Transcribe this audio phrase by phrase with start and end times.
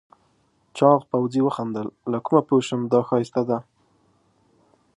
[0.77, 3.57] چاغ پوځي وخندل له کومه پوه شم دا ښایسته ده؟